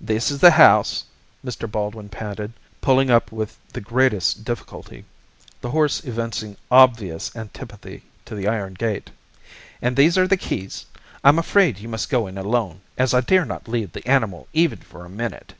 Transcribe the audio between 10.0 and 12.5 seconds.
are the keys. I'm afraid you must go in